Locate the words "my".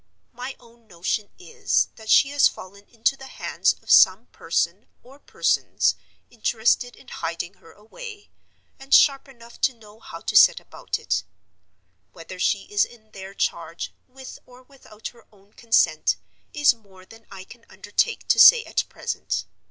0.33-0.55